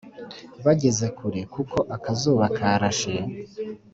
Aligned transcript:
bageze 0.65 1.05
kure 1.17 1.41
kuko 1.53 1.77
akazuba 1.95 2.45
karashe 2.57 3.15